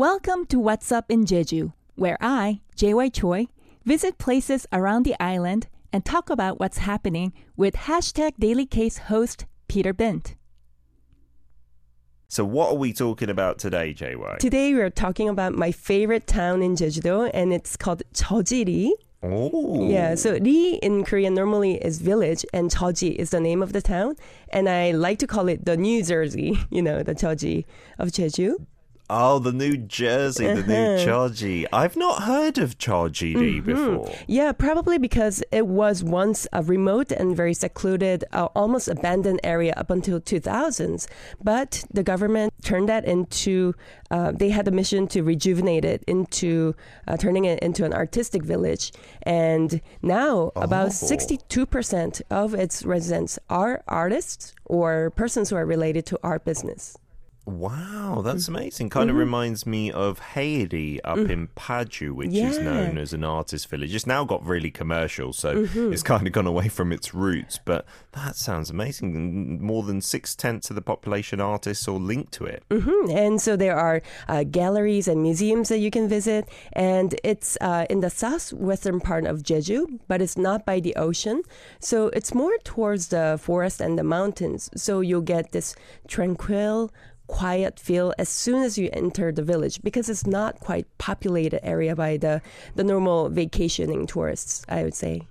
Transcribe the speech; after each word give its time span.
Welcome 0.00 0.46
to 0.46 0.58
What's 0.58 0.90
Up 0.90 1.10
in 1.10 1.26
Jeju, 1.26 1.74
where 1.94 2.16
I, 2.22 2.62
JY 2.74 3.12
Choi, 3.12 3.48
visit 3.84 4.16
places 4.16 4.66
around 4.72 5.02
the 5.02 5.14
island 5.22 5.68
and 5.92 6.02
talk 6.02 6.30
about 6.30 6.58
what's 6.58 6.78
happening 6.78 7.34
with 7.54 7.74
hashtag 7.74 8.32
Daily 8.38 8.64
Case 8.64 8.96
host 8.96 9.44
Peter 9.68 9.92
Bent. 9.92 10.36
So, 12.28 12.46
what 12.46 12.70
are 12.70 12.76
we 12.76 12.94
talking 12.94 13.28
about 13.28 13.58
today, 13.58 13.92
JY? 13.92 14.38
Today 14.38 14.72
we 14.72 14.80
are 14.80 14.88
talking 14.88 15.28
about 15.28 15.52
my 15.52 15.70
favorite 15.70 16.26
town 16.26 16.62
in 16.62 16.76
Jeju-do, 16.76 17.24
and 17.24 17.52
it's 17.52 17.76
called 17.76 18.02
Jeoji-ri. 18.14 18.94
Oh, 19.22 19.86
Yeah, 19.86 20.14
so 20.14 20.38
Ri 20.38 20.78
in 20.82 21.04
Korean 21.04 21.34
normally 21.34 21.74
is 21.74 22.00
village, 22.00 22.46
and 22.54 22.70
Jeoji 22.70 23.16
is 23.16 23.28
the 23.28 23.40
name 23.40 23.62
of 23.62 23.74
the 23.74 23.82
town. 23.82 24.16
And 24.48 24.66
I 24.66 24.92
like 24.92 25.18
to 25.18 25.26
call 25.26 25.46
it 25.50 25.66
the 25.66 25.76
New 25.76 26.02
Jersey, 26.02 26.58
you 26.70 26.80
know, 26.80 27.02
the 27.02 27.14
Jeoji 27.14 27.66
of 27.98 28.08
Jeju. 28.08 28.64
Oh, 29.12 29.40
the 29.40 29.52
New 29.52 29.76
Jersey, 29.76 30.46
the 30.46 30.62
new 30.62 30.72
Uh-huh. 30.72 31.04
Jeoji. 31.04 31.66
I've 31.72 31.96
not 31.96 32.22
heard 32.22 32.58
of 32.58 32.78
Jeoji 32.78 33.34
Mm-hmm. 33.34 33.66
before. 33.66 34.08
Yeah, 34.28 34.52
probably 34.52 34.98
because 34.98 35.42
it 35.50 35.66
was 35.66 36.04
once 36.04 36.46
a 36.52 36.62
remote 36.62 37.10
and 37.10 37.36
very 37.36 37.52
secluded, 37.52 38.24
uh, 38.32 38.44
almost 38.54 38.86
abandoned 38.86 39.40
area 39.42 39.74
up 39.76 39.90
until 39.90 40.20
2000s. 40.20 41.08
But 41.42 41.82
the 41.92 42.04
government 42.04 42.52
turned 42.62 42.88
that 42.88 43.04
into, 43.04 43.74
uh, 44.12 44.30
they 44.30 44.50
had 44.50 44.68
a 44.68 44.70
mission 44.70 45.08
to 45.08 45.22
rejuvenate 45.22 45.84
it 45.84 46.04
into 46.06 46.76
uh, 47.08 47.16
turning 47.16 47.46
it 47.46 47.58
into 47.60 47.84
an 47.84 47.92
artistic 47.92 48.44
village. 48.44 48.92
And 49.24 49.80
now 50.02 50.52
about 50.54 50.86
Oh. 50.86 50.90
62% 50.90 52.22
of 52.30 52.54
its 52.54 52.84
residents 52.84 53.38
are 53.48 53.82
artists 53.88 54.54
or 54.66 55.10
persons 55.10 55.50
who 55.50 55.56
are 55.56 55.66
related 55.66 56.06
to 56.06 56.18
art 56.22 56.44
business. 56.44 56.96
Wow, 57.46 58.20
that's 58.24 58.44
Mm-hmm. 58.44 58.54
amazing. 58.56 58.90
Kind 58.90 59.10
of 59.10 59.16
reminds 59.16 59.66
me 59.66 59.90
of 59.90 60.20
Heyri 60.34 61.00
up 61.04 61.18
in 61.18 61.48
Paju, 61.56 62.12
which 62.12 62.34
is 62.34 62.58
Mm. 62.58 62.64
Known 62.64 62.98
as 62.98 63.12
an 63.12 63.24
artist 63.24 63.68
village. 63.68 63.94
It's 63.94 64.06
now 64.06 64.24
got 64.24 64.44
really 64.46 64.70
commercial, 64.70 65.32
so 65.32 65.54
Mm-hmm. 65.64 65.92
it's 65.92 66.02
kind 66.02 66.26
of 66.26 66.32
gone 66.32 66.46
away 66.46 66.68
from 66.68 66.92
its 66.92 67.12
roots. 67.14 67.58
But 67.64 67.86
that 68.12 68.36
sounds 68.36 68.70
amazing. 68.70 69.62
More 69.64 69.82
than 69.82 70.00
six 70.00 70.36
tenths 70.36 70.70
of 70.70 70.76
the 70.76 70.82
population 70.82 71.40
artists 71.40 71.88
or 71.88 71.98
linked 71.98 72.32
to 72.34 72.44
it. 72.44 72.62
Mhm. 72.70 73.14
And 73.16 73.40
so 73.40 73.56
there 73.56 73.76
are 73.76 74.02
uh, 74.28 74.44
galleries 74.44 75.08
and 75.08 75.22
museums 75.22 75.70
that 75.70 75.78
you 75.78 75.90
can 75.90 76.08
visit. 76.08 76.48
And 76.74 77.18
it's 77.24 77.56
uh, 77.60 77.86
in 77.90 78.00
the 78.00 78.10
southwestern 78.10 79.00
part 79.00 79.24
of 79.26 79.42
Jeju, 79.42 79.98
but 80.08 80.20
it's 80.22 80.36
not 80.36 80.64
by 80.66 80.78
the 80.80 80.94
ocean. 80.96 81.42
So 81.80 82.08
it's 82.08 82.34
more 82.34 82.56
towards 82.64 83.08
the 83.08 83.38
forest 83.40 83.80
and 83.80 83.98
the 83.98 84.04
mountains. 84.04 84.70
So 84.76 85.00
you'll 85.00 85.22
get 85.22 85.52
this 85.52 85.74
tranquil, 86.06 86.90
quiet 87.30 87.78
feel 87.78 88.12
as 88.18 88.28
soon 88.28 88.62
as 88.62 88.76
you 88.76 88.90
enter 88.92 89.30
the 89.32 89.42
village 89.42 89.80
because 89.82 90.08
it's 90.08 90.26
not 90.26 90.58
quite 90.60 90.86
populated 90.98 91.64
area 91.64 91.94
by 91.94 92.16
the, 92.16 92.42
the 92.74 92.84
normal 92.84 93.28
vacationing 93.28 94.06
tourists, 94.06 94.64
I 94.68 94.82
would 94.82 94.94
say. 94.94 95.22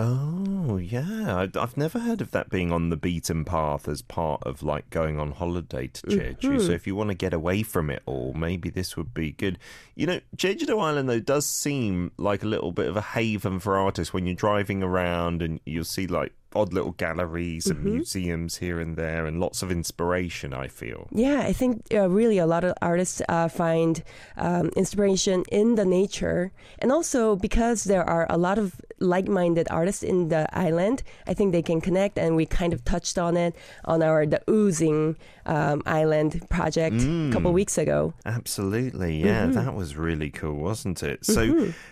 Oh, 0.00 0.76
yeah. 0.76 1.34
I- 1.52 1.58
I've 1.60 1.76
never 1.76 1.98
heard 1.98 2.20
of 2.20 2.30
that 2.30 2.50
being 2.50 2.70
on 2.70 2.90
the 2.90 2.96
beaten 2.96 3.44
path 3.44 3.88
as 3.88 4.00
part 4.00 4.44
of 4.44 4.62
like 4.62 4.88
going 4.90 5.18
on 5.18 5.32
holiday 5.32 5.88
to 5.88 6.06
Jeju. 6.06 6.38
Mm-hmm. 6.38 6.66
So 6.66 6.70
if 6.70 6.86
you 6.86 6.94
want 6.94 7.08
to 7.08 7.14
get 7.16 7.34
away 7.34 7.64
from 7.64 7.90
it 7.90 8.02
all, 8.06 8.32
maybe 8.34 8.70
this 8.70 8.96
would 8.96 9.12
be 9.12 9.32
good. 9.32 9.58
You 9.96 10.06
know, 10.06 10.20
Jeju 10.36 10.80
Island 10.80 11.08
though 11.08 11.18
does 11.18 11.46
seem 11.46 12.12
like 12.16 12.44
a 12.44 12.46
little 12.46 12.70
bit 12.70 12.86
of 12.86 12.96
a 12.96 13.00
haven 13.00 13.58
for 13.58 13.76
artists 13.76 14.14
when 14.14 14.24
you're 14.24 14.36
driving 14.36 14.84
around 14.84 15.42
and 15.42 15.58
you'll 15.66 15.82
see 15.82 16.06
like 16.06 16.32
odd 16.60 16.72
little 16.72 16.92
galleries 16.92 17.66
and 17.66 17.78
Mm-hmm. 17.78 17.94
museums 17.96 18.52
here 18.64 18.78
and 18.84 18.96
there 18.96 19.22
and 19.28 19.38
lots 19.40 19.62
of 19.62 19.70
inspiration, 19.70 20.52
I 20.64 20.66
feel. 20.80 21.00
Yeah, 21.26 21.40
I 21.50 21.52
think 21.60 21.72
uh, 21.94 22.08
really 22.20 22.38
a 22.38 22.46
lot 22.54 22.64
of 22.64 22.72
artists 22.82 23.22
uh, 23.28 23.48
find 23.48 24.02
um, 24.36 24.66
inspiration 24.82 25.44
in 25.60 25.76
the 25.76 25.84
nature, 26.00 26.50
and 26.80 26.90
also 26.96 27.36
because 27.48 27.84
there 27.92 28.04
are 28.14 28.26
a 28.28 28.38
lot 28.46 28.58
of 28.58 28.66
like-minded 29.00 29.66
artists 29.70 30.02
in 30.02 30.28
the 30.28 30.42
island, 30.68 31.02
I 31.30 31.32
think 31.34 31.52
they 31.52 31.62
can 31.62 31.80
connect. 31.80 32.18
And 32.18 32.30
we 32.40 32.46
kind 32.60 32.72
of 32.74 32.80
touched 32.84 33.16
on 33.26 33.36
it 33.36 33.54
on 33.84 34.02
our 34.02 34.26
the 34.26 34.40
oozing 34.50 35.14
um, 35.46 35.78
island 35.86 36.30
project 36.56 36.96
a 36.96 37.30
couple 37.32 37.52
weeks 37.52 37.78
ago. 37.78 38.12
Absolutely, 38.26 39.12
yeah, 39.22 39.44
Mm-hmm. 39.46 39.52
that 39.64 39.74
was 39.82 39.90
really 40.08 40.30
cool, 40.40 40.56
wasn't 40.70 41.02
it? 41.12 41.18
So, 41.24 41.42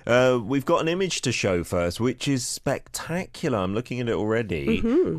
uh, 0.06 0.40
we've 0.52 0.64
got 0.72 0.80
an 0.84 0.88
image 0.96 1.16
to 1.26 1.30
show 1.32 1.56
first, 1.74 1.96
which 2.06 2.26
is 2.36 2.42
spectacular. 2.60 3.58
I'm 3.64 3.74
looking 3.78 3.98
at 4.02 4.08
it 4.08 4.16
already. 4.22 4.55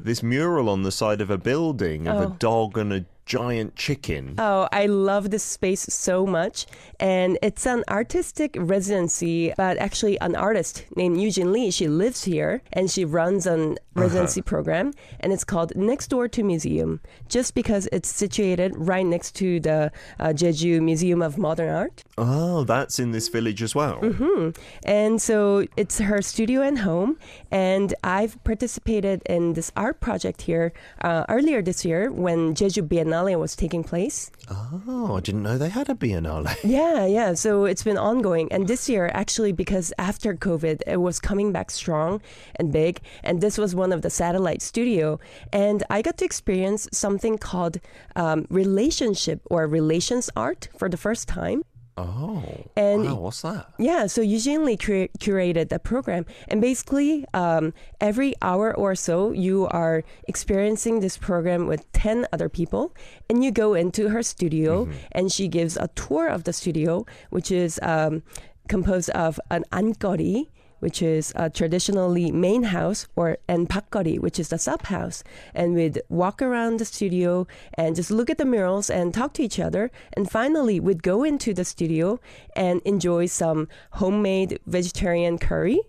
This 0.03 0.21
mural 0.23 0.69
on 0.69 0.83
the 0.83 0.91
side 0.91 1.21
of 1.21 1.29
a 1.29 1.37
building 1.37 2.07
of 2.07 2.15
a 2.15 2.25
Mm-hmm. 2.25 2.31
Oh. 2.33 2.35
dog 2.39 2.77
and 2.77 2.93
a 2.93 3.05
giant 3.27 3.75
chicken. 3.75 4.35
Oh, 4.39 4.67
I 4.71 4.87
love 4.87 5.29
this 5.29 5.43
space 5.43 5.81
so 5.81 6.25
much. 6.25 6.65
And 6.99 7.37
it's 7.43 7.67
an 7.67 7.83
artistic 7.89 8.55
residency, 8.57 9.53
but 9.55 9.77
actually 9.77 10.19
an 10.21 10.35
artist 10.35 10.85
named 10.95 11.17
Yujin 11.17 11.51
Lee. 11.51 11.69
She 11.69 11.87
lives 11.87 12.23
here 12.23 12.63
and 12.73 12.89
she 12.89 13.05
runs 13.05 13.45
an 13.45 13.77
residency 13.93 14.41
program 14.41 14.93
and 15.19 15.33
it's 15.33 15.43
called 15.43 15.75
Next 15.75 16.07
Door 16.07 16.29
to 16.29 16.43
Museum 16.43 17.01
just 17.27 17.55
because 17.55 17.89
it's 17.91 18.07
situated 18.09 18.71
right 18.75 19.05
next 19.05 19.35
to 19.37 19.59
the 19.59 19.91
uh, 20.19 20.27
Jeju 20.27 20.81
Museum 20.81 21.21
of 21.21 21.37
Modern 21.37 21.69
Art. 21.69 22.03
Oh, 22.17 22.63
that's 22.63 22.99
in 22.99 23.11
this 23.11 23.27
village 23.27 23.61
as 23.61 23.75
well. 23.75 23.99
Mm-hmm. 24.01 24.51
And 24.85 25.21
so 25.21 25.65
it's 25.75 25.99
her 25.99 26.21
studio 26.21 26.61
and 26.61 26.79
home. 26.79 27.17
And 27.51 27.93
I've 28.03 28.41
participated 28.43 29.21
in 29.25 29.53
this 29.53 29.71
art 29.75 29.99
project 29.99 30.43
here 30.43 30.73
uh, 31.01 31.25
earlier 31.27 31.61
this 31.61 31.83
year 31.83 32.11
when 32.11 32.53
Jeju 32.53 32.87
Biennale 32.87 33.16
was 33.25 33.55
taking 33.55 33.83
place. 33.83 34.31
Oh, 34.49 35.15
I 35.17 35.19
didn't 35.19 35.43
know 35.43 35.57
they 35.57 35.69
had 35.69 35.89
a 35.89 35.93
biennale. 35.93 36.47
Yeah, 36.63 37.05
yeah. 37.05 37.33
So 37.33 37.65
it's 37.65 37.83
been 37.83 37.97
ongoing. 37.97 38.51
And 38.51 38.67
this 38.67 38.89
year, 38.89 39.09
actually, 39.13 39.51
because 39.51 39.93
after 39.97 40.33
COVID, 40.33 40.81
it 40.85 40.97
was 40.97 41.19
coming 41.19 41.51
back 41.51 41.71
strong 41.71 42.21
and 42.55 42.71
big. 42.71 42.99
And 43.23 43.41
this 43.41 43.57
was 43.57 43.75
one 43.75 43.91
of 43.91 44.01
the 44.01 44.09
satellite 44.09 44.61
studio. 44.61 45.19
And 45.51 45.83
I 45.89 46.01
got 46.01 46.17
to 46.17 46.25
experience 46.25 46.87
something 46.91 47.37
called 47.37 47.79
um, 48.15 48.45
relationship 48.49 49.41
or 49.49 49.67
relations 49.67 50.29
art 50.35 50.69
for 50.77 50.89
the 50.89 50.97
first 50.97 51.27
time. 51.27 51.63
Oh, 51.97 52.43
And- 52.75 53.05
wow, 53.05 53.15
what's 53.15 53.41
that? 53.41 53.69
Yeah, 53.79 54.05
so 54.05 54.21
Yujin 54.21 54.63
Lee 54.65 54.77
cura- 54.77 55.07
curated 55.17 55.69
the 55.69 55.79
program, 55.79 56.25
and 56.47 56.61
basically, 56.61 57.25
um, 57.33 57.73
every 57.99 58.35
hour 58.41 58.75
or 58.75 58.93
so, 58.93 59.31
you 59.31 59.67
are 59.71 60.03
experiencing 60.27 60.99
this 60.99 61.17
program 61.17 61.65
with 61.65 61.91
ten 61.93 62.27
other 62.31 62.49
people, 62.49 62.93
and 63.29 63.43
you 63.43 63.49
go 63.51 63.73
into 63.73 64.09
her 64.09 64.21
studio, 64.21 64.87
and 65.11 65.31
she 65.31 65.47
gives 65.47 65.75
a 65.75 65.87
tour 65.95 66.27
of 66.27 66.43
the 66.43 66.53
studio, 66.53 67.05
which 67.31 67.49
is 67.51 67.79
um, 67.81 68.21
composed 68.67 69.09
of 69.11 69.39
an 69.49 69.63
ankori, 69.71 70.47
which 70.79 71.01
is 71.01 71.33
a 71.35 71.49
traditionally 71.49 72.31
main 72.31 72.63
house, 72.63 73.07
or 73.15 73.37
and 73.47 73.69
pakkori, 73.69 74.19
which 74.19 74.39
is 74.39 74.49
the 74.49 74.57
sub 74.57 74.83
house. 74.83 75.23
And 75.53 75.73
we'd 75.73 76.01
walk 76.09 76.41
around 76.41 76.79
the 76.79 76.85
studio 76.85 77.47
and 77.73 77.95
just 77.95 78.11
look 78.11 78.29
at 78.29 78.37
the 78.37 78.45
murals 78.45 78.89
and 78.89 79.13
talk 79.13 79.33
to 79.33 79.43
each 79.43 79.59
other. 79.59 79.91
And 80.13 80.29
finally, 80.29 80.79
we'd 80.79 81.03
go 81.03 81.23
into 81.23 81.53
the 81.53 81.65
studio 81.65 82.19
and 82.55 82.81
enjoy 82.85 83.27
some 83.27 83.67
homemade 83.91 84.59
vegetarian 84.65 85.37
curry 85.37 85.79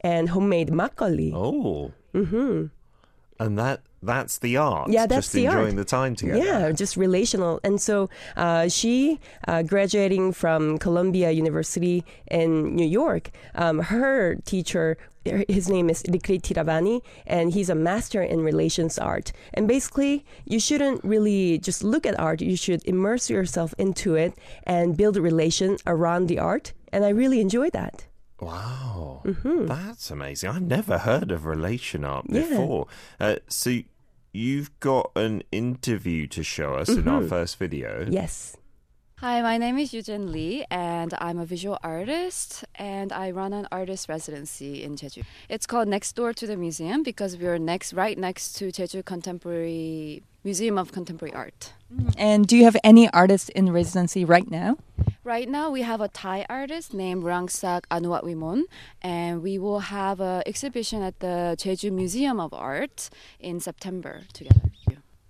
and 0.00 0.30
homemade 0.30 0.68
makgeolli. 0.68 1.32
Oh, 1.34 1.92
mm-hmm. 2.14 2.66
And 3.38 3.58
that 3.58 3.80
that's 4.02 4.38
the 4.38 4.56
art. 4.56 4.90
Yeah, 4.90 5.06
that's 5.06 5.26
just 5.26 5.32
the 5.32 5.46
enjoying 5.46 5.66
art. 5.66 5.76
the 5.76 5.84
time 5.84 6.14
together. 6.14 6.44
Yeah, 6.44 6.72
just 6.72 6.96
relational. 6.96 7.60
And 7.64 7.80
so 7.80 8.08
uh, 8.36 8.68
she, 8.68 9.18
uh, 9.46 9.62
graduating 9.62 10.32
from 10.32 10.78
Columbia 10.78 11.30
University 11.32 12.04
in 12.30 12.76
New 12.76 12.86
York, 12.86 13.30
um, 13.54 13.80
her 13.80 14.36
teacher, 14.44 14.96
his 15.24 15.68
name 15.68 15.90
is 15.90 16.02
Rirkrit 16.04 16.42
Tiravanija, 16.42 17.02
and 17.26 17.52
he's 17.52 17.68
a 17.68 17.74
master 17.74 18.22
in 18.22 18.40
relations 18.42 18.98
art. 18.98 19.32
And 19.52 19.66
basically, 19.66 20.24
you 20.44 20.60
shouldn't 20.60 21.02
really 21.04 21.58
just 21.58 21.82
look 21.82 22.06
at 22.06 22.18
art, 22.18 22.40
you 22.40 22.56
should 22.56 22.86
immerse 22.86 23.28
yourself 23.28 23.74
into 23.78 24.14
it 24.14 24.34
and 24.62 24.96
build 24.96 25.16
a 25.16 25.20
relation 25.20 25.76
around 25.86 26.28
the 26.28 26.38
art. 26.38 26.72
And 26.92 27.04
I 27.04 27.10
really 27.10 27.40
enjoy 27.40 27.70
that. 27.70 28.06
Wow, 28.40 29.22
Mm-hmm. 29.24 29.66
that's 29.66 30.10
amazing. 30.10 30.50
I've 30.50 30.62
never 30.62 30.98
heard 30.98 31.30
of 31.32 31.44
relation 31.44 32.04
art 32.04 32.26
Yeah. 32.28 32.42
before. 32.42 32.86
Uh, 33.18 33.36
so 33.48 33.80
you've 34.32 34.70
got 34.80 35.10
an 35.16 35.42
interview 35.50 36.26
to 36.28 36.42
show 36.42 36.74
us 36.74 36.88
in 36.88 36.98
Mm-hmm. 36.98 37.08
our 37.08 37.22
first 37.22 37.58
video. 37.58 38.06
Yes. 38.08 38.56
Hi, 39.16 39.42
my 39.42 39.58
name 39.58 39.76
is 39.78 39.90
Yujin 39.90 40.30
Lee, 40.30 40.64
and 40.70 41.12
I'm 41.18 41.40
a 41.40 41.44
visual 41.44 41.76
artist, 41.82 42.64
and 42.76 43.12
I 43.12 43.32
run 43.32 43.52
an 43.52 43.66
artist 43.72 44.08
residency 44.08 44.84
in 44.84 44.94
Jeju. 44.94 45.24
It's 45.48 45.66
called 45.66 45.88
Next 45.88 46.12
Door 46.14 46.34
to 46.34 46.46
the 46.46 46.56
Museum 46.56 47.02
because 47.02 47.36
we're 47.36 47.58
next, 47.58 47.92
right 47.92 48.16
next 48.16 48.52
to 48.58 48.66
Jeju 48.70 49.04
Contemporary 49.04 50.22
Museum 50.44 50.78
of 50.78 50.92
Contemporary 50.92 51.34
Art. 51.34 51.72
And 52.16 52.46
do 52.46 52.56
you 52.56 52.62
have 52.62 52.76
any 52.84 53.10
artists 53.10 53.48
in 53.48 53.72
residency 53.72 54.24
right 54.24 54.48
now? 54.48 54.78
Right 55.28 55.46
now, 55.46 55.68
we 55.68 55.82
have 55.82 56.00
a 56.00 56.08
Thai 56.08 56.46
artist 56.48 56.94
named 56.94 57.22
Ruangsak 57.22 57.82
Anuwatwimon, 57.90 58.62
and 59.02 59.42
we 59.42 59.58
will 59.58 59.80
have 59.80 60.22
an 60.22 60.42
exhibition 60.46 61.02
at 61.02 61.20
the 61.20 61.54
Jeju 61.60 61.92
Museum 61.92 62.40
of 62.40 62.54
Art 62.54 63.10
in 63.38 63.60
September 63.60 64.22
together. 64.32 64.70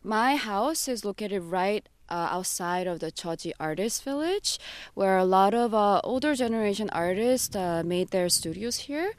My 0.04 0.36
house 0.36 0.86
is 0.86 1.04
located 1.04 1.42
right 1.42 1.84
uh, 2.08 2.28
outside 2.30 2.86
of 2.86 3.00
the 3.00 3.10
Jeoji 3.10 3.50
Artist 3.58 4.04
Village, 4.04 4.60
where 4.94 5.18
a 5.18 5.24
lot 5.24 5.52
of 5.52 5.74
uh, 5.74 6.00
older 6.04 6.36
generation 6.36 6.88
artists 6.90 7.56
uh, 7.56 7.82
made 7.84 8.10
their 8.10 8.28
studios 8.28 8.76
here. 8.86 9.14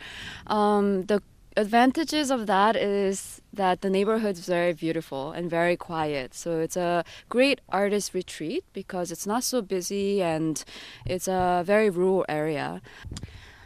Um, 0.47 1.03
the 1.07 1.21
advantages 1.57 2.31
of 2.31 2.47
that 2.47 2.75
is 2.75 3.41
that 3.51 3.81
the 3.81 3.89
neighborhood 3.89 4.37
is 4.37 4.45
very 4.45 4.73
beautiful 4.73 5.31
and 5.31 5.49
very 5.49 5.75
quiet. 5.75 6.33
So 6.33 6.59
it's 6.59 6.77
a 6.77 7.03
great 7.29 7.61
artist 7.69 8.13
retreat 8.13 8.63
because 8.73 9.11
it's 9.11 9.27
not 9.27 9.43
so 9.43 9.61
busy 9.61 10.21
and 10.21 10.63
it's 11.05 11.27
a 11.27 11.63
very 11.65 11.89
rural 11.89 12.25
area. 12.29 12.81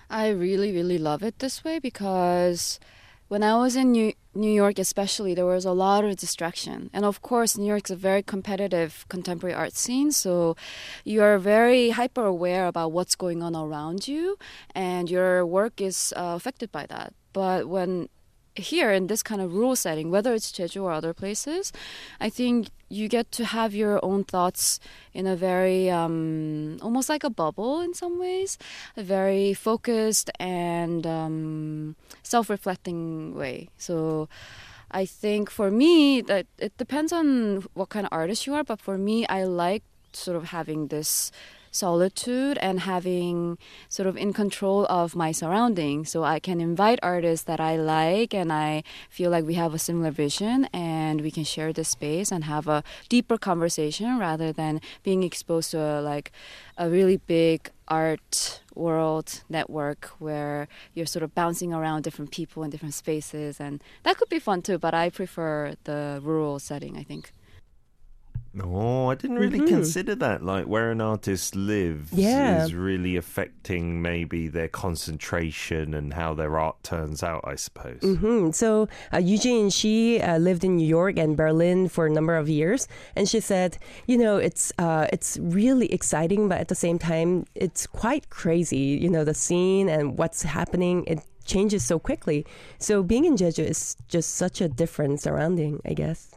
I 0.10 0.30
really, 0.30 0.72
really 0.72 0.98
love 0.98 1.24
it 1.24 1.40
this 1.40 1.64
way 1.64 1.80
because 1.80 2.80
when 3.28 3.42
I 3.42 3.58
was 3.58 3.76
in 3.76 3.92
New, 3.92 4.14
New 4.36 4.52
York, 4.52 4.78
especially, 4.78 5.34
there 5.34 5.46
was 5.46 5.66
a 5.66 5.72
lot 5.72 6.04
of 6.04 6.16
distraction. 6.18 6.92
And 6.94 7.04
of 7.04 7.22
course, 7.22 7.58
New 7.58 7.66
York 7.66 7.86
is 7.86 7.92
a 7.92 7.96
very 7.96 8.22
competitive 8.22 9.06
contemporary 9.10 9.56
art 9.56 9.76
scene. 9.76 10.12
So 10.12 10.56
you 11.04 11.24
are 11.24 11.40
very 11.40 11.90
hyper 11.92 12.26
aware 12.26 12.68
about 12.68 12.92
what's 12.92 13.16
going 13.16 13.42
on 13.42 13.56
around 13.56 14.08
you, 14.08 14.38
and 14.76 15.10
your 15.10 15.46
work 15.48 15.82
is 15.82 16.14
uh, 16.16 16.34
affected 16.36 16.72
by 16.72 16.86
that. 16.88 17.14
But 17.34 17.68
when 17.68 18.10
here 18.56 18.92
in 18.92 19.08
this 19.08 19.24
kind 19.24 19.42
of 19.42 19.54
rural 19.54 19.76
setting, 19.76 20.12
whether 20.12 20.34
it's 20.34 20.52
Jeju 20.52 20.84
or 20.84 20.92
other 20.92 21.14
places, 21.14 21.72
I 22.20 22.30
think 22.30 22.70
you 22.88 23.08
get 23.08 23.32
to 23.32 23.46
have 23.46 23.74
your 23.74 24.00
own 24.06 24.24
thoughts 24.24 24.80
in 25.14 25.26
a 25.26 25.36
very 25.36 25.90
um, 25.90 26.78
almost 26.82 27.10
like 27.10 27.24
a 27.24 27.32
bubble 27.32 27.82
in 27.82 27.94
some 27.96 28.20
ways, 28.20 28.58
a 28.96 29.04
very 29.04 29.54
focused 29.54 30.30
and 30.40 31.06
um, 31.08 31.96
self-reflecting 32.24 33.36
way. 33.36 33.70
So. 33.78 34.30
I 34.96 35.08
think 35.08 35.50
for 35.50 35.72
me 35.72 36.22
that 36.22 36.46
it 36.60 36.78
depends 36.78 37.12
on 37.12 37.66
what 37.74 37.90
kind 37.90 38.06
of 38.06 38.14
artist 38.14 38.46
you 38.46 38.54
are, 38.54 38.64
but 38.64 38.80
for 38.80 38.96
me, 38.96 39.26
I 39.26 39.44
like 39.44 39.82
sort 40.14 40.38
of 40.38 40.44
having 40.50 40.90
this 40.90 41.32
solitude 41.74 42.58
and 42.60 42.82
having 42.82 43.58
sort 43.90 44.08
of 44.08 44.16
in 44.16 44.32
control 44.32 44.86
of 44.90 45.16
my 45.16 45.32
surroundings. 45.32 46.12
So 46.12 46.24
I 46.24 46.40
can 46.40 46.62
invite 46.62 47.00
artists 47.02 47.46
that 47.46 47.60
I 47.60 47.76
like 47.76 48.34
and 48.34 48.54
I 48.54 48.84
feel 49.10 49.32
like 49.32 49.46
we 49.46 49.56
have 49.56 49.74
a 49.74 49.80
similar 49.80 50.12
vision 50.12 50.70
and 50.72 51.22
we 51.22 51.32
can 51.32 51.44
share 51.44 51.74
this 51.74 51.90
space 51.90 52.32
and 52.32 52.44
have 52.46 52.68
a 52.68 52.84
deeper 53.10 53.38
conversation 53.38 54.20
rather 54.20 54.54
than 54.54 54.80
being 55.02 55.24
exposed 55.24 55.72
to 55.72 55.80
a, 55.80 56.00
like 56.02 56.32
a 56.78 56.90
really 56.90 57.18
big 57.18 57.72
art 57.88 58.62
world 58.76 59.44
network 59.50 60.12
where 60.20 60.68
you're 60.94 61.06
sort 61.06 61.24
of 61.24 61.36
bouncing 61.36 61.74
around 61.74 62.04
different 62.04 62.32
people 62.32 62.64
in 62.64 62.70
different 62.70 62.94
spaces 62.94 63.60
and 63.60 63.84
that 64.04 64.18
could 64.18 64.30
be 64.30 64.40
fun 64.40 64.62
too 64.62 64.78
but 64.78 64.94
i 64.94 65.10
prefer 65.10 65.76
the 65.84 66.20
rural 66.24 66.60
setting 66.60 66.98
i 66.98 67.04
think 67.04 67.34
Oh, 68.62 69.08
I 69.08 69.16
didn't 69.16 69.38
really 69.40 69.60
Mhm. 69.60 69.68
consider 69.68 70.14
that. 70.16 70.44
Like 70.44 70.66
where 70.66 70.92
an 70.92 71.02
artist 71.02 71.56
lives 71.56 72.12
Yeah. 72.14 72.66
is 72.66 72.74
really 72.76 73.16
affecting 73.16 74.00
maybe 74.02 74.48
their 74.48 74.68
concentration 74.68 75.94
and 75.94 76.14
how 76.14 76.34
their 76.36 76.60
art 76.60 76.84
turns 76.84 77.24
out. 77.24 77.42
I 77.46 77.56
suppose. 77.56 78.02
hmm 78.02 78.52
So 78.52 78.88
uh, 79.12 79.18
Yujin, 79.18 79.74
she 79.74 80.22
uh, 80.22 80.38
lived 80.38 80.64
in 80.64 80.78
New 80.78 80.88
York 80.88 81.18
and 81.18 81.36
Berlin 81.36 81.90
for 81.90 82.06
a 82.06 82.10
number 82.12 82.36
of 82.36 82.48
years, 82.48 82.88
and 83.16 83.28
she 83.28 83.40
said, 83.40 83.78
you 84.08 84.18
know, 84.18 84.38
it's 84.38 84.72
uh, 84.78 85.08
it's 85.12 85.38
really 85.42 85.92
exciting, 85.92 86.48
but 86.48 86.60
at 86.60 86.68
the 86.68 86.76
same 86.76 87.00
time, 87.00 87.46
it's 87.56 87.88
quite 87.88 88.30
crazy. 88.30 89.00
You 89.02 89.10
know, 89.10 89.24
the 89.24 89.34
scene 89.34 89.90
and 89.90 90.18
what's 90.18 90.44
happening. 90.44 91.04
It 91.08 91.20
changes 91.46 91.84
so 91.84 92.00
quickly. 92.00 92.46
So 92.78 93.04
being 93.04 93.26
in 93.26 93.36
Jeju 93.36 93.66
is 93.68 93.98
just 94.08 94.36
such 94.36 94.62
a 94.62 94.70
different 94.70 95.20
surrounding, 95.22 95.82
I 95.86 95.94
guess. 95.94 96.32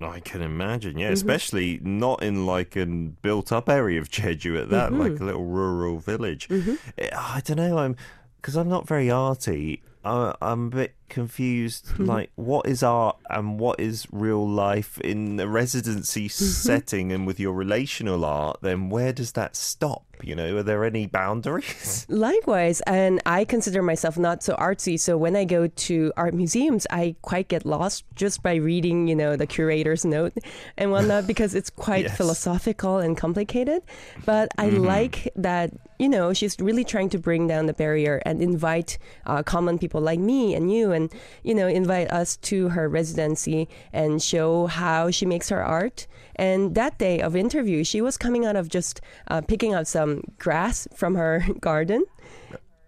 I 0.00 0.20
can 0.20 0.42
imagine, 0.42 0.98
yeah, 0.98 1.06
Mm-hmm. 1.06 1.12
especially 1.14 1.80
not 1.82 2.22
in 2.22 2.46
like 2.46 2.76
a 2.76 2.84
built-up 2.86 3.68
area 3.68 4.00
of 4.00 4.10
Jeju 4.10 4.60
at 4.62 4.68
that, 4.70 4.90
Mm-hmm. 4.90 5.00
like 5.00 5.20
a 5.20 5.24
little 5.24 5.44
rural 5.46 5.98
village. 5.98 6.48
Eh, 6.50 7.08
I 7.16 7.40
don't 7.44 7.56
know. 7.56 7.78
I'm 7.78 7.96
because 8.36 8.56
I'm 8.56 8.68
not 8.68 8.86
very 8.86 9.10
arty. 9.10 9.82
I, 10.04 10.34
I'm 10.42 10.66
a 10.66 10.70
bit 10.70 10.94
confused. 11.08 11.86
Mm-hmm. 11.86 12.04
like, 12.14 12.30
what 12.36 12.66
is 12.66 12.82
art 12.82 13.16
and 13.30 13.58
what 13.58 13.80
is 13.80 14.06
real 14.12 14.46
life 14.48 14.98
in 15.00 15.38
a 15.40 15.46
residency 15.48 16.28
Mm-hmm. 16.28 16.44
setting, 16.70 17.12
and 17.12 17.26
with 17.26 17.38
your 17.40 17.52
relational 17.54 18.24
art? 18.24 18.58
Then 18.62 18.88
where 18.90 19.12
does 19.12 19.32
that 19.32 19.56
stop? 19.56 20.04
You 20.22 20.34
know, 20.36 20.56
are 20.58 20.62
there 20.62 20.84
any 20.84 21.06
boundaries? 21.06 22.06
Likewise, 22.08 22.80
and 22.82 23.20
I 23.26 23.44
consider 23.44 23.82
myself 23.82 24.16
not 24.16 24.42
so 24.42 24.54
artsy. 24.54 24.98
So 24.98 25.16
when 25.18 25.34
I 25.36 25.44
go 25.44 25.66
to 25.66 26.12
art 26.16 26.34
museums, 26.34 26.86
I 26.88 27.16
quite 27.22 27.48
get 27.48 27.66
lost 27.66 28.04
just 28.14 28.42
by 28.42 28.54
reading, 28.54 29.08
you 29.08 29.14
know, 29.16 29.36
the 29.36 29.46
curator's 29.46 30.04
note 30.04 30.32
and 30.78 30.90
whatnot 30.92 31.26
because 31.26 31.54
it's 31.54 31.68
quite 31.68 32.04
Yes. 32.04 32.16
philosophical 32.16 32.98
and 32.98 33.16
complicated. 33.16 33.82
But 34.24 34.48
I 34.56 34.68
like 34.68 35.28
that, 35.36 35.72
you 35.98 36.08
know, 36.08 36.32
she's 36.32 36.56
really 36.60 36.84
trying 36.84 37.08
to 37.10 37.18
bring 37.18 37.46
down 37.48 37.66
the 37.66 37.74
barrier 37.74 38.22
and 38.24 38.40
invite 38.40 38.98
uh, 39.26 39.42
common 39.42 39.78
people 39.78 39.93
like 40.00 40.20
me 40.20 40.54
and 40.54 40.72
you, 40.72 40.92
and 40.92 41.12
you 41.42 41.54
know, 41.54 41.66
invite 41.66 42.10
us 42.10 42.36
to 42.38 42.68
her 42.70 42.88
residency 42.88 43.68
and 43.92 44.22
show 44.22 44.66
how 44.66 45.10
she 45.10 45.26
makes 45.26 45.48
her 45.48 45.62
art. 45.64 46.06
And 46.36 46.74
that 46.74 46.98
day 46.98 47.20
of 47.20 47.36
interview, 47.36 47.84
she 47.84 48.00
was 48.00 48.16
coming 48.16 48.44
out 48.44 48.56
of 48.56 48.68
just 48.68 49.00
uh, 49.28 49.40
picking 49.42 49.72
out 49.74 49.86
some 49.86 50.22
grass 50.38 50.88
from 50.94 51.14
her 51.14 51.44
garden. 51.60 52.04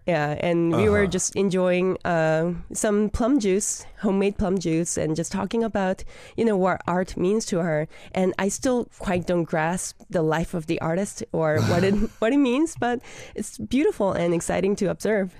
Yeah, 0.06 0.37
and 0.38 0.70
we 0.76 0.88
were 0.88 1.03
Uh-huh. 1.03 1.11
just 1.11 1.35
enjoying 1.35 1.99
uh, 2.05 2.53
some 2.73 3.11
plum 3.11 3.41
juice, 3.41 3.85
homemade 4.02 4.38
plum 4.38 4.56
juice, 4.56 4.97
and 4.97 5.17
just 5.17 5.32
talking 5.32 5.64
about 5.64 6.05
you 6.37 6.44
know 6.44 6.56
what 6.56 6.81
art 6.87 7.17
means 7.17 7.44
to 7.47 7.59
her. 7.59 7.88
And 8.14 8.32
I 8.38 8.49
still 8.49 8.87
quite 9.00 9.26
don't 9.26 9.43
grasp 9.43 9.99
the 10.09 10.23
life 10.23 10.55
of 10.55 10.67
the 10.67 10.81
artist 10.81 11.25
or 11.32 11.59
what 11.62 11.82
it 11.82 11.94
what 12.20 12.32
it 12.32 12.38
means, 12.38 12.76
but 12.79 13.00
it's 13.35 13.59
beautiful 13.59 14.12
and 14.12 14.32
exciting 14.32 14.76
to 14.76 14.91
observe. 14.91 15.35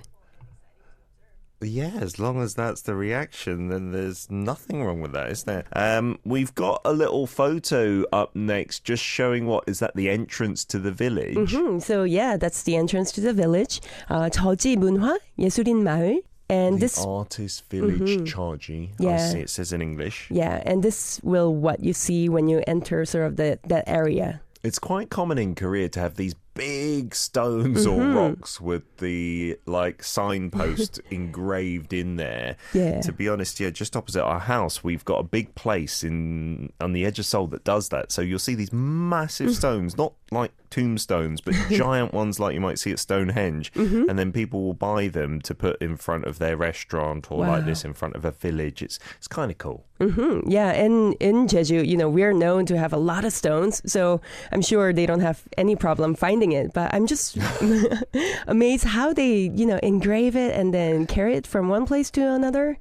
Yeah, 1.64 1.92
as 2.00 2.18
long 2.18 2.42
as 2.42 2.54
that's 2.56 2.82
the 2.82 2.96
reaction, 2.96 3.68
then 3.68 3.92
there's 3.92 4.28
nothing 4.28 4.82
wrong 4.82 5.00
with 5.00 5.12
that, 5.12 5.30
is 5.30 5.44
there? 5.44 5.62
Um, 5.74 6.18
we've 6.24 6.52
got 6.56 6.80
a 6.84 6.92
little 6.92 7.28
photo 7.28 8.02
up 8.12 8.34
next, 8.34 8.82
just 8.82 9.04
showing 9.04 9.46
what 9.46 9.62
is 9.68 9.78
that 9.78 9.94
the 9.94 10.10
entrance 10.10 10.64
to 10.66 10.80
the 10.80 10.90
village. 10.90 11.54
Hmm, 11.54 11.78
so 11.78 12.02
yeah, 12.02 12.36
that's 12.36 12.64
the 12.64 12.74
entrance 12.74 13.12
to 13.12 13.20
the 13.20 13.32
village, 13.32 13.80
uh, 14.10 14.28
저지 14.28 14.76
문화 14.76 15.16
예술인 15.38 15.84
마을, 15.84 16.18
and 16.50 16.78
The 16.78 16.80
this 16.80 16.98
artist 16.98 17.62
village, 17.70 18.26
Chargy. 18.28 18.90
I 18.98 19.04
Yeah. 19.04 19.28
see 19.30 19.38
it 19.38 19.48
says 19.50 19.72
in 19.72 19.80
English. 19.80 20.26
yeah, 20.32 20.60
and 20.66 20.82
this 20.82 21.20
will 21.22 21.54
what 21.54 21.78
you 21.84 21.92
see 21.92 22.28
when 22.28 22.48
you 22.48 22.60
enter 22.66 23.04
sort 23.04 23.24
of 23.26 23.36
the 23.36 23.60
that 23.68 23.84
area. 23.86 24.40
It's 24.64 24.80
quite 24.80 25.10
common 25.10 25.38
in 25.38 25.54
Korea 25.54 25.88
to 25.90 26.00
have 26.00 26.16
these 26.16 26.34
big 26.57 27.15
stones 27.15 27.85
or 27.85 27.97
Mm-hmm. 27.99 28.15
rocks 28.17 28.59
with 28.61 28.83
the 28.97 29.57
like 29.65 30.03
signpost 30.03 30.99
engraved 31.11 31.93
in 31.93 32.15
there. 32.17 32.57
Yeah. 32.73 33.01
To 33.01 33.11
be 33.11 33.29
honest, 33.29 33.59
yeah, 33.59 33.69
just 33.69 33.95
opposite 33.95 34.23
our 34.23 34.39
house, 34.39 34.83
we've 34.83 35.05
got 35.05 35.19
a 35.19 35.23
big 35.23 35.55
place 35.55 36.03
in 36.03 36.71
on 36.81 36.93
the 36.93 37.05
edge 37.05 37.19
of 37.19 37.25
Seoul 37.25 37.47
that 37.47 37.63
does 37.63 37.89
that. 37.89 38.11
So 38.11 38.21
you'll 38.21 38.39
see 38.39 38.55
these 38.55 38.73
massive 38.73 39.49
Mm. 39.49 39.55
stones, 39.55 39.97
not 39.97 40.13
like 40.31 40.51
tombstones, 40.69 41.41
but 41.41 41.53
giant 41.69 42.13
ones 42.13 42.39
like 42.39 42.53
you 42.53 42.61
might 42.61 42.79
see 42.79 42.91
at 42.91 42.99
Stonehenge, 42.99 43.71
Mm-hmm. 43.73 44.09
and 44.09 44.17
then 44.19 44.31
people 44.31 44.63
will 44.63 44.73
buy 44.73 45.07
them 45.07 45.39
to 45.41 45.53
put 45.55 45.81
in 45.81 45.97
front 45.97 46.25
of 46.25 46.39
their 46.39 46.55
restaurant 46.57 47.31
or 47.31 47.45
like 47.45 47.65
this 47.65 47.83
in 47.85 47.93
front 47.93 48.15
of 48.15 48.25
a 48.25 48.31
village. 48.31 48.81
It's 48.81 48.99
it's 49.17 49.27
kind 49.27 49.51
of 49.51 49.57
cool. 49.57 49.85
hmm 49.99 50.39
Yeah, 50.47 50.71
and 50.71 51.15
in 51.19 51.47
Jeju, 51.47 51.87
you 51.87 51.97
know, 51.97 52.09
we're 52.09 52.33
known 52.33 52.65
to 52.67 52.77
have 52.77 52.93
a 52.93 52.97
lot 52.97 53.25
of 53.25 53.33
stones, 53.33 53.81
so 53.91 54.21
I'm 54.51 54.61
sure 54.61 54.93
they 54.93 55.05
don't 55.05 55.21
have 55.21 55.43
any 55.57 55.75
problem 55.75 56.15
finding 56.15 56.51
it. 56.51 56.73
But 56.73 56.93
I'm 56.93 57.07
just 57.07 57.37
amazed 58.47 58.85
how 58.85 59.13
they, 59.13 59.51
you 59.55 59.65
know, 59.65 59.79
engrave 59.83 60.35
it 60.35 60.53
and 60.55 60.73
then 60.73 61.05
carry 61.07 61.35
it 61.35 61.47
from 61.47 61.69
one 61.69 61.85
place 61.85 62.09
to 62.11 62.21
another. 62.33 62.77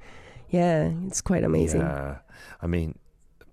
Yeah, 0.51 0.91
it's 1.07 1.21
quite 1.21 1.45
amazing. 1.45 1.81
Yeah. 1.81 2.19
I 2.63 2.67
mean, 2.67 2.99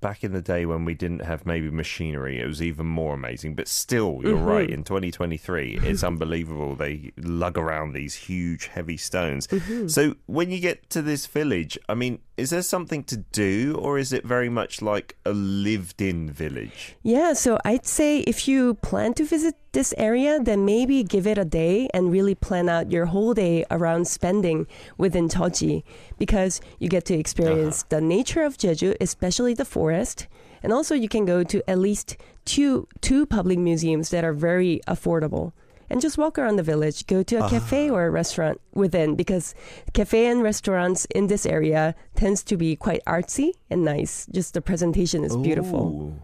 back 0.03 0.23
in 0.23 0.33
the 0.33 0.41
day 0.41 0.65
when 0.67 0.85
we 0.85 0.93
didn't 0.93 1.21
have 1.23 1.45
maybe 1.45 1.71
machinery, 1.71 2.39
it 2.39 2.45
was 2.45 2.61
even 2.61 2.85
more 2.85 3.15
amazing. 3.15 3.55
But 3.55 3.67
still, 3.67 4.19
you're 4.21 4.35
Mm-hmm. 4.35 4.45
right. 4.45 4.69
In 4.69 4.83
2023, 4.83 5.79
it's 5.83 6.03
unbelievable. 6.03 6.75
They 6.75 7.11
lug 7.17 7.57
around 7.57 7.93
these 7.93 8.13
huge, 8.13 8.67
heavy 8.67 8.97
stones. 8.97 9.47
Mm-hmm. 9.47 9.87
So 9.87 10.15
when 10.27 10.51
you 10.51 10.59
get 10.59 10.89
to 10.91 11.01
this 11.01 11.25
village, 11.25 11.77
I 11.89 11.95
mean, 11.95 12.19
is 12.35 12.49
there 12.49 12.63
something 12.63 13.03
to 13.03 13.17
do, 13.17 13.75
or 13.79 13.99
is 13.99 14.11
it 14.11 14.25
very 14.25 14.49
much 14.49 14.81
like 14.81 15.15
a 15.25 15.31
lived-in 15.31 16.31
village? 16.31 16.95
Yeah, 17.03 17.33
so 17.33 17.59
I'd 17.63 17.85
say 17.85 18.19
if 18.21 18.47
you 18.47 18.73
plan 18.75 19.13
to 19.15 19.23
visit 19.23 19.55
this 19.71 19.93
area, 19.97 20.39
then 20.39 20.65
maybe 20.65 21.03
give 21.03 21.27
it 21.27 21.37
a 21.37 21.45
day 21.45 21.89
and 21.93 22.11
really 22.11 22.33
plan 22.33 22.69
out 22.69 22.91
your 22.91 23.05
whole 23.07 23.33
day 23.33 23.65
around 23.69 24.07
spending 24.07 24.65
within 24.97 25.27
Jeoji 25.29 25.83
because 26.17 26.59
you 26.79 26.89
get 26.89 27.05
to 27.05 27.13
experience 27.13 27.81
uh-huh. 27.81 27.97
the 27.97 28.01
nature 28.01 28.43
of 28.43 28.57
Jeju, 28.57 28.95
especially 28.99 29.53
the 29.53 29.65
forest. 29.65 30.27
And 30.63 30.73
also 30.73 30.95
you 30.95 31.09
can 31.09 31.25
go 31.25 31.43
to 31.43 31.69
at 31.69 31.77
least 31.77 32.17
two 32.45 32.87
two 33.01 33.25
public 33.25 33.59
museums 33.59 34.09
that 34.09 34.23
are 34.23 34.33
very 34.33 34.81
affordable. 34.87 35.51
And 35.93 36.01
just 36.01 36.17
walk 36.17 36.39
around 36.39 36.55
the 36.55 36.63
village, 36.63 37.05
go 37.05 37.21
to 37.21 37.35
a 37.35 37.41
ah. 37.41 37.49
cafe 37.49 37.87
or 37.87 38.07
a 38.07 38.09
restaurant 38.09 38.59
within 38.73 39.15
because 39.15 39.53
cafe 39.93 40.25
and 40.25 40.41
restaurants 40.41 41.05
in 41.13 41.27
this 41.27 41.45
area 41.45 41.93
tends 42.15 42.41
to 42.45 42.57
be 42.57 42.75
quite 42.75 43.05
artsy 43.05 43.51
and 43.69 43.85
nice. 43.85 44.25
Just 44.25 44.55
the 44.55 44.61
presentation 44.61 45.23
is 45.23 45.37
beautiful. 45.37 46.17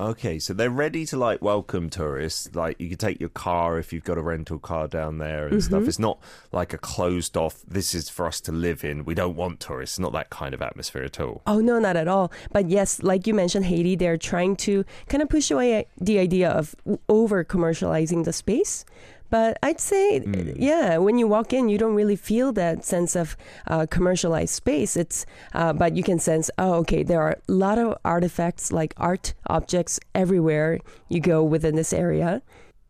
Okay, 0.00 0.40
so 0.40 0.52
they're 0.52 0.70
ready 0.70 1.06
to 1.06 1.16
like 1.16 1.40
welcome 1.40 1.88
tourists. 1.88 2.52
Like 2.52 2.80
you 2.80 2.88
can 2.88 2.98
take 2.98 3.20
your 3.20 3.28
car 3.28 3.78
if 3.78 3.92
you've 3.92 4.02
got 4.02 4.18
a 4.18 4.22
rental 4.22 4.58
car 4.58 4.88
down 4.88 5.18
there 5.18 5.46
and 5.46 5.62
stuff. 5.62 5.80
Mm-hmm. 5.80 5.88
It's 5.88 6.00
not 6.00 6.18
like 6.50 6.72
a 6.72 6.78
closed 6.78 7.36
off. 7.36 7.62
This 7.66 7.94
is 7.94 8.08
for 8.08 8.26
us 8.26 8.40
to 8.42 8.52
live 8.52 8.82
in. 8.82 9.04
We 9.04 9.14
don't 9.14 9.36
want 9.36 9.60
tourists. 9.60 9.94
It's 9.94 10.00
not 10.00 10.12
that 10.12 10.30
kind 10.30 10.52
of 10.52 10.60
atmosphere 10.62 11.04
at 11.04 11.20
all. 11.20 11.42
Oh 11.46 11.60
no, 11.60 11.78
not 11.78 11.96
at 11.96 12.08
all. 12.08 12.32
But 12.50 12.68
yes, 12.68 13.04
like 13.04 13.28
you 13.28 13.34
mentioned, 13.34 13.66
Heyri, 13.66 13.96
they're 13.96 14.16
trying 14.16 14.56
to 14.56 14.84
kind 15.08 15.22
of 15.22 15.28
push 15.28 15.52
away 15.52 15.86
the 16.00 16.18
idea 16.18 16.50
of 16.50 16.74
over 17.08 17.44
commercializing 17.44 18.24
the 18.24 18.32
space. 18.32 18.84
But 19.30 19.58
I'd 19.62 19.80
say, 19.80 20.22
yeah, 20.56 20.98
when 20.98 21.18
you 21.18 21.26
walk 21.26 21.52
in, 21.52 21.68
you 21.68 21.76
don't 21.76 21.94
really 21.94 22.14
feel 22.16 22.52
that 22.52 22.84
sense 22.84 23.16
of 23.16 23.36
uh, 23.66 23.86
commercialized 23.90 24.54
space. 24.54 24.96
It's, 24.96 25.26
uh, 25.54 25.72
but 25.72 25.96
you 25.96 26.02
can 26.02 26.18
sense, 26.18 26.50
oh, 26.56 26.74
okay, 26.74 27.02
there 27.02 27.20
are 27.20 27.38
a 27.48 27.52
lot 27.52 27.78
of 27.78 27.96
artifacts, 28.04 28.70
like 28.70 28.94
art 28.96 29.34
objects 29.48 29.98
everywhere 30.14 30.78
you 31.08 31.20
go 31.20 31.42
within 31.42 31.74
this 31.74 31.92
area. 31.92 32.42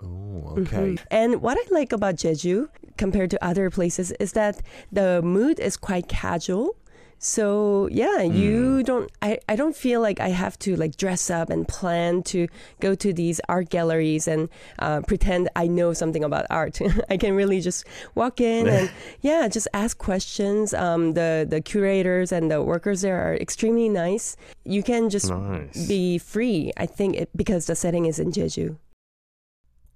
Oh, 0.03 0.57
okay. 0.59 0.99
And 1.11 1.41
what 1.41 1.57
I 1.57 1.75
like 1.75 1.93
about 1.93 2.17
Jeju 2.17 2.69
compared 2.99 3.31
to 3.31 3.43
other 3.45 3.71
places 3.71 4.13
is 4.13 4.33
that 4.33 4.61
the 4.93 5.23
mood 5.23 5.59
is 5.59 5.77
quite 5.77 6.09
casual. 6.09 6.77
So 7.19 7.89
yeah, 7.91 8.21
you 8.21 8.83
don't. 8.83 9.11
I, 9.23 9.39
I 9.49 9.57
don't 9.57 9.75
feel 9.75 10.01
like 10.01 10.21
I 10.21 10.29
have 10.29 10.59
to 10.61 10.77
like 10.77 10.97
dress 10.97 11.31
up 11.31 11.49
and 11.51 11.67
plan 11.67 12.23
to 12.25 12.49
go 12.81 12.95
to 12.95 13.13
these 13.13 13.41
art 13.49 13.71
galleries 13.71 14.29
and 14.29 14.49
uh, 14.79 15.01
pretend 15.03 15.49
I 15.57 15.67
know 15.67 15.93
something 15.95 16.23
about 16.23 16.47
art. 16.51 16.79
I 17.11 17.17
can 17.17 17.35
really 17.35 17.61
just 17.61 17.87
walk 18.15 18.41
in 18.41 18.69
and 18.69 18.91
yeah, 19.23 19.49
just 19.49 19.69
ask 19.73 19.97
questions. 19.99 20.75
Um, 20.75 21.15
the 21.15 21.47
the 21.49 21.61
curators 21.61 22.33
and 22.33 22.51
the 22.51 22.63
workers 22.63 23.01
there 23.01 23.21
are 23.21 23.35
extremely 23.35 23.89
nice. 23.89 24.37
You 24.65 24.83
can 24.83 25.09
just 25.11 25.31
Nice. 25.31 25.87
be 25.89 26.19
free. 26.19 26.73
I 26.77 26.87
think 26.87 27.17
it, 27.17 27.31
because 27.37 27.67
the 27.67 27.75
setting 27.75 28.07
is 28.07 28.19
in 28.19 28.33
Jeju. 28.33 28.77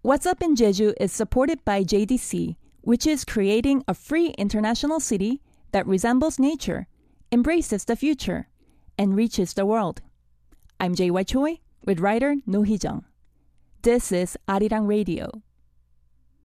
What's 0.02 0.26
Up 0.26 0.42
in 0.42 0.54
Jeju 0.54 0.94
is 1.00 1.12
supported 1.12 1.64
by 1.64 1.82
JDC, 1.84 2.56
which 2.82 3.06
is 3.06 3.24
creating 3.24 3.82
a 3.88 3.94
free 3.94 4.28
international 4.38 5.00
city 5.00 5.42
that 5.72 5.86
resembles 5.86 6.38
nature, 6.38 6.86
embraces 7.30 7.84
the 7.84 7.96
future, 7.96 8.48
and 8.96 9.14
reaches 9.14 9.54
the 9.54 9.66
world. 9.66 10.00
I'm 10.80 10.94
JY 10.94 11.26
Choi 11.26 11.60
with 11.84 12.00
writer 12.00 12.36
No 12.46 12.62
Hee 12.62 12.78
Jung. 12.82 13.04
This 13.82 14.12
is 14.12 14.36
Arirang 14.48 14.88
Radio. 14.88 15.42